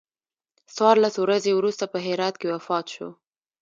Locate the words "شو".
2.95-3.09